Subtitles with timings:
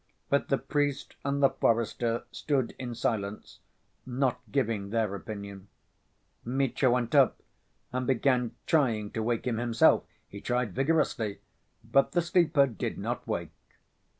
[0.31, 3.59] But the priest and the forester stood in silence,
[4.03, 5.67] not giving their opinion.
[6.43, 7.43] Mitya went up
[7.93, 11.41] and began trying to wake him himself; he tried vigorously,
[11.83, 13.53] but the sleeper did not wake.